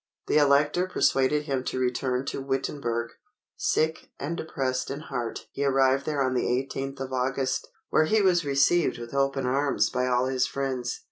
The 0.25 0.37
Elector 0.37 0.87
persuaded 0.87 1.43
him 1.43 1.63
to 1.65 1.77
return 1.79 2.25
to 2.25 2.41
Wittenberg. 2.41 3.11
Sick 3.55 4.09
and 4.19 4.35
depressed 4.35 4.89
in 4.89 5.01
heart 5.01 5.45
he 5.51 5.63
arrived 5.63 6.07
there 6.07 6.23
on 6.23 6.33
the 6.33 6.41
18th 6.41 6.99
of 7.01 7.13
August, 7.13 7.67
where 7.91 8.05
he 8.05 8.19
was 8.19 8.43
received 8.43 8.97
with 8.97 9.13
open 9.13 9.45
arms 9.45 9.91
by 9.91 10.07
all 10.07 10.25
his 10.25 10.47
friends. 10.47 10.99